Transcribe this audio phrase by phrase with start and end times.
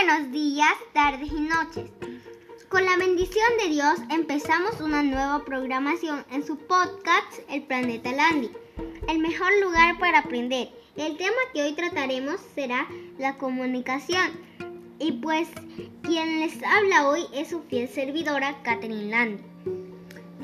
[0.00, 1.88] buenos días, tardes y noches.
[2.68, 8.50] Con la bendición de Dios empezamos una nueva programación en su podcast El Planeta Landy,
[9.08, 10.70] el mejor lugar para aprender.
[10.96, 14.32] El tema que hoy trataremos será la comunicación.
[14.98, 15.46] Y pues
[16.02, 19.44] quien les habla hoy es su fiel servidora Catherine Landy.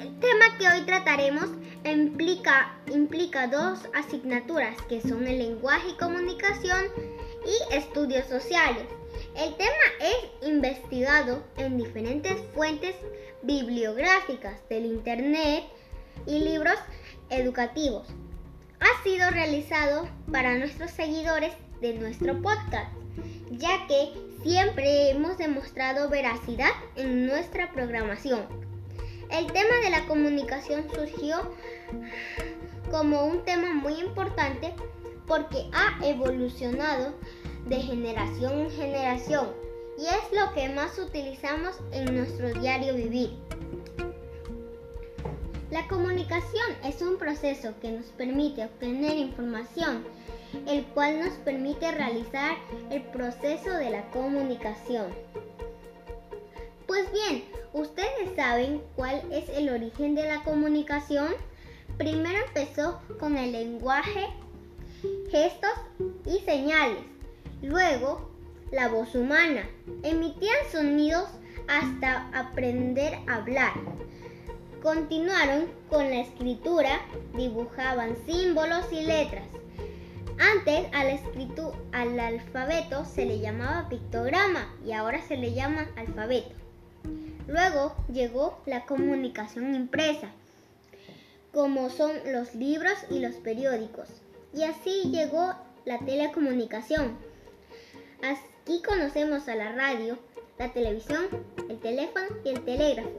[0.01, 1.49] El tema que hoy trataremos
[1.85, 6.85] implica, implica dos asignaturas que son el lenguaje y comunicación
[7.45, 9.00] y estudios sociales.
[9.41, 12.95] El tema es investigado en diferentes fuentes
[13.41, 15.65] bibliográficas del Internet
[16.27, 16.79] y libros
[17.31, 18.07] educativos.
[18.81, 22.93] Ha sido realizado para nuestros seguidores de nuestro podcast,
[23.53, 28.43] ya que siempre hemos demostrado veracidad en nuestra programación.
[29.31, 31.39] El tema de la comunicación surgió
[32.91, 34.75] como un tema muy importante
[35.27, 37.15] porque ha evolucionado
[37.67, 39.49] de generación en generación
[39.99, 43.31] y es lo que más utilizamos en nuestro diario vivir.
[45.71, 50.05] La comunicación es un proceso que nos permite obtener información,
[50.67, 52.57] el cual nos permite realizar
[52.91, 55.07] el proceso de la comunicación.
[56.87, 61.29] Pues bien, ¿ustedes saben cuál es el origen de la comunicación?
[61.99, 64.27] Primero empezó con el lenguaje,
[65.31, 65.71] gestos
[66.27, 67.05] y señales.
[67.63, 68.31] Luego,
[68.71, 69.69] la voz humana.
[70.03, 71.29] Emitían sonidos
[71.69, 73.73] hasta aprender a hablar.
[74.83, 77.01] Continuaron con la escritura,
[77.35, 79.45] dibujaban símbolos y letras.
[80.39, 81.21] Antes al,
[81.93, 86.55] al alfabeto se le llamaba pictograma y ahora se le llama alfabeto.
[87.47, 90.31] Luego llegó la comunicación impresa,
[91.53, 94.09] como son los libros y los periódicos.
[94.55, 97.19] Y así llegó la telecomunicación.
[98.23, 100.19] Aquí conocemos a la radio,
[100.59, 101.27] la televisión,
[101.69, 103.11] el teléfono y el telégrafo.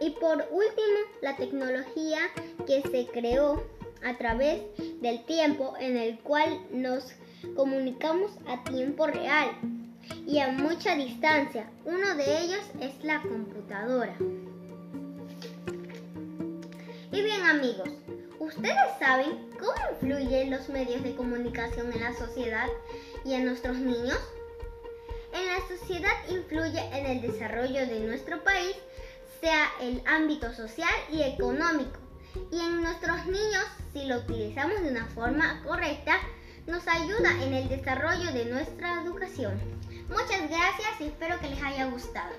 [0.00, 2.20] Y por último, la tecnología
[2.66, 3.62] que se creó
[4.04, 4.62] a través
[5.00, 7.12] del tiempo en el cual nos
[7.56, 9.50] comunicamos a tiempo real
[10.26, 11.68] y a mucha distancia.
[11.84, 14.16] Uno de ellos es la computadora.
[17.10, 17.88] Y bien amigos,
[18.48, 22.66] ¿ustedes saben cómo influyen los medios de comunicación en la sociedad
[23.24, 24.18] y en nuestros niños?
[25.34, 28.74] En la sociedad influye en el desarrollo de nuestro país,
[29.42, 31.98] sea el ámbito social y económico.
[32.50, 36.18] Y en nuestros niños, si lo utilizamos de una forma correcta,
[36.66, 39.60] nos ayuda en el desarrollo de nuestra educación.
[40.08, 42.34] Muchas gracias y espero que les haya gustado.